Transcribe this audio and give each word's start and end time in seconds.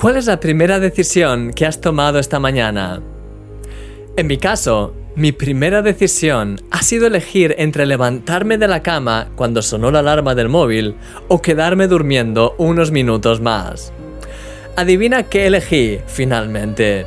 ¿Cuál 0.00 0.16
es 0.16 0.24
la 0.24 0.40
primera 0.40 0.80
decisión 0.80 1.52
que 1.52 1.66
has 1.66 1.82
tomado 1.82 2.18
esta 2.18 2.40
mañana? 2.40 3.02
En 4.16 4.28
mi 4.28 4.38
caso, 4.38 4.94
mi 5.14 5.30
primera 5.30 5.82
decisión 5.82 6.58
ha 6.70 6.82
sido 6.82 7.06
elegir 7.06 7.54
entre 7.58 7.84
levantarme 7.84 8.56
de 8.56 8.66
la 8.66 8.82
cama 8.82 9.28
cuando 9.36 9.60
sonó 9.60 9.90
la 9.90 9.98
alarma 9.98 10.34
del 10.34 10.48
móvil 10.48 10.96
o 11.28 11.42
quedarme 11.42 11.86
durmiendo 11.86 12.54
unos 12.56 12.90
minutos 12.90 13.42
más. 13.42 13.92
Adivina 14.74 15.24
qué 15.24 15.46
elegí 15.48 16.00
finalmente. 16.06 17.04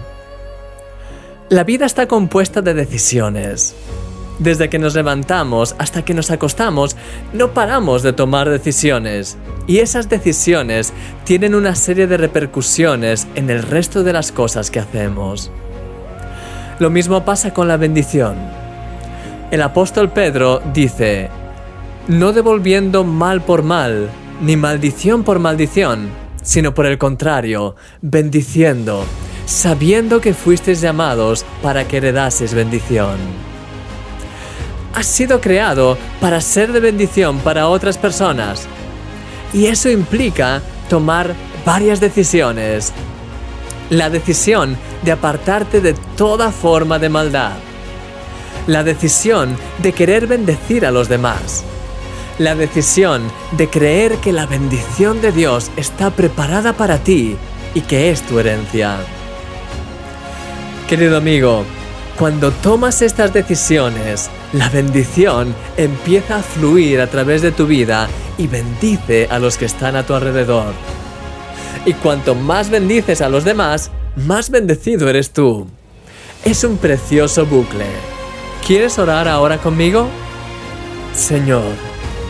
La 1.49 1.63
vida 1.63 1.87
está 1.87 2.07
compuesta 2.07 2.61
de 2.61 2.75
decisiones. 2.75 3.73
Desde 4.39 4.69
que 4.69 4.79
nos 4.79 4.95
levantamos 4.95 5.75
hasta 5.77 6.03
que 6.03 6.13
nos 6.13 6.31
acostamos, 6.31 6.97
no 7.33 7.53
paramos 7.53 8.01
de 8.01 8.13
tomar 8.13 8.49
decisiones. 8.49 9.37
Y 9.67 9.77
esas 9.77 10.09
decisiones 10.09 10.91
tienen 11.23 11.55
una 11.55 11.75
serie 11.75 12.07
de 12.07 12.17
repercusiones 12.17 13.27
en 13.35 13.49
el 13.49 13.61
resto 13.61 14.03
de 14.03 14.13
las 14.13 14.31
cosas 14.31 14.71
que 14.71 14.79
hacemos. 14.79 15.51
Lo 16.79 16.89
mismo 16.89 17.23
pasa 17.23 17.53
con 17.53 17.67
la 17.67 17.77
bendición. 17.77 18.35
El 19.51 19.61
apóstol 19.61 20.11
Pedro 20.11 20.61
dice, 20.73 21.29
no 22.07 22.33
devolviendo 22.33 23.03
mal 23.03 23.41
por 23.41 23.61
mal, 23.61 24.09
ni 24.41 24.57
maldición 24.57 25.23
por 25.23 25.37
maldición, 25.37 26.09
sino 26.41 26.73
por 26.73 26.87
el 26.87 26.97
contrario, 26.97 27.75
bendiciendo, 28.01 29.05
sabiendo 29.45 30.19
que 30.19 30.33
fuisteis 30.33 30.81
llamados 30.81 31.45
para 31.61 31.87
que 31.87 31.97
heredases 31.97 32.53
bendición. 32.53 33.52
Has 34.93 35.07
sido 35.07 35.41
creado 35.41 35.97
para 36.21 36.39
ser 36.39 36.71
de 36.71 36.79
bendición 36.79 37.39
para 37.39 37.67
otras 37.67 37.97
personas. 37.97 38.67
Y 39.51 39.65
eso 39.65 39.89
implica 39.89 40.61
tomar 40.87 41.33
varias 41.65 41.99
decisiones. 41.99 42.93
La 43.89 44.09
decisión 44.09 44.77
de 45.01 45.11
apartarte 45.11 45.81
de 45.81 45.93
toda 46.15 46.51
forma 46.51 46.99
de 46.99 47.09
maldad. 47.09 47.53
La 48.67 48.83
decisión 48.83 49.57
de 49.79 49.93
querer 49.93 50.27
bendecir 50.27 50.85
a 50.85 50.91
los 50.91 51.09
demás. 51.09 51.63
La 52.37 52.55
decisión 52.55 53.31
de 53.51 53.69
creer 53.69 54.17
que 54.17 54.31
la 54.31 54.45
bendición 54.45 55.21
de 55.21 55.31
Dios 55.31 55.71
está 55.75 56.11
preparada 56.11 56.73
para 56.73 56.99
ti 56.99 57.35
y 57.73 57.81
que 57.81 58.11
es 58.11 58.21
tu 58.21 58.39
herencia. 58.39 58.97
Querido 60.87 61.17
amigo, 61.17 61.65
cuando 62.17 62.51
tomas 62.51 63.01
estas 63.01 63.33
decisiones, 63.33 64.29
la 64.53 64.69
bendición 64.69 65.55
empieza 65.77 66.37
a 66.37 66.43
fluir 66.43 67.01
a 67.01 67.07
través 67.07 67.41
de 67.41 67.51
tu 67.51 67.65
vida 67.65 68.07
y 68.37 68.47
bendice 68.47 69.27
a 69.31 69.39
los 69.39 69.57
que 69.57 69.65
están 69.65 69.95
a 69.95 70.05
tu 70.05 70.13
alrededor. 70.13 70.73
Y 71.85 71.93
cuanto 71.93 72.35
más 72.35 72.69
bendices 72.69 73.21
a 73.21 73.29
los 73.29 73.43
demás, 73.43 73.89
más 74.15 74.51
bendecido 74.51 75.09
eres 75.09 75.31
tú. 75.31 75.67
Es 76.45 76.63
un 76.63 76.77
precioso 76.77 77.45
bucle. 77.47 77.87
¿Quieres 78.65 78.99
orar 78.99 79.27
ahora 79.27 79.57
conmigo? 79.57 80.07
Señor, 81.15 81.73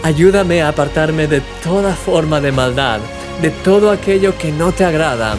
ayúdame 0.01 0.61
a 0.61 0.69
apartarme 0.69 1.27
de 1.27 1.41
toda 1.61 1.93
forma 1.93 2.39
de 2.39 2.53
maldad, 2.53 2.99
de 3.41 3.49
todo 3.49 3.91
aquello 3.91 4.37
que 4.37 4.51
no 4.51 4.71
te 4.71 4.85
agrada, 4.85 5.35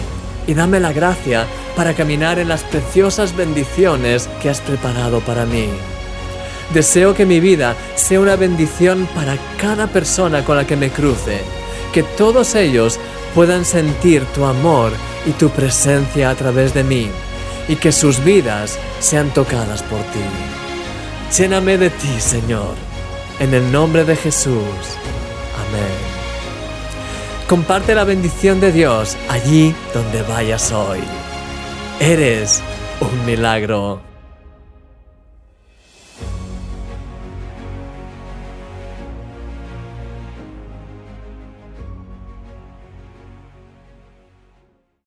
y 0.46 0.54
dame 0.54 0.80
la 0.80 0.92
gracia 0.92 1.46
para 1.76 1.94
caminar 1.94 2.38
en 2.38 2.48
las 2.48 2.62
preciosas 2.64 3.36
bendiciones 3.36 4.28
que 4.40 4.50
has 4.50 4.60
preparado 4.60 5.20
para 5.20 5.46
mí. 5.46 5.68
Deseo 6.72 7.14
que 7.14 7.26
mi 7.26 7.40
vida 7.40 7.76
sea 7.94 8.20
una 8.20 8.36
bendición 8.36 9.06
para 9.14 9.36
cada 9.58 9.86
persona 9.86 10.44
con 10.44 10.56
la 10.56 10.66
que 10.66 10.76
me 10.76 10.90
cruce, 10.90 11.40
que 11.92 12.02
todos 12.02 12.54
ellos 12.54 12.98
puedan 13.34 13.64
sentir 13.64 14.24
tu 14.34 14.44
amor 14.44 14.92
y 15.26 15.32
tu 15.32 15.50
presencia 15.50 16.30
a 16.30 16.34
través 16.34 16.72
de 16.74 16.84
mí 16.84 17.10
y 17.68 17.76
que 17.76 17.92
sus 17.92 18.22
vidas 18.22 18.78
sean 19.00 19.30
tocadas 19.30 19.82
por 19.82 20.00
ti. 20.00 20.20
Lléname 21.36 21.78
de 21.78 21.90
ti, 21.90 22.20
Señor, 22.20 22.74
en 23.40 23.54
el 23.54 23.70
nombre 23.72 24.04
de 24.04 24.16
Jesús. 24.16 24.62
Amén. 25.68 26.13
Comparte 27.48 27.94
la 27.94 28.04
bendición 28.04 28.58
de 28.58 28.72
Dios 28.72 29.18
allí 29.28 29.74
donde 29.92 30.22
vayas 30.22 30.72
hoy. 30.72 31.00
Eres 32.00 32.62
un 33.00 33.26
milagro. 33.26 34.13